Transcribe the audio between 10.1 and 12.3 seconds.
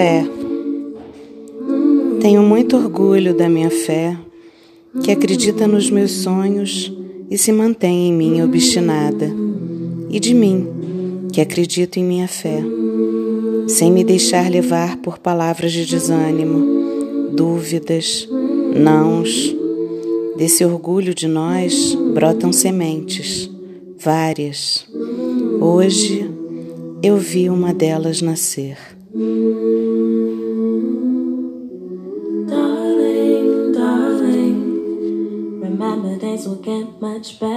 de mim, que acredito em minha